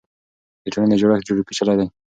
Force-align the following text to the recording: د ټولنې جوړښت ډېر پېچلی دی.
د 0.63 0.65
ټولنې 0.73 0.99
جوړښت 1.01 1.25
ډېر 1.27 1.37
پېچلی 1.47 1.75
دی. 1.79 1.87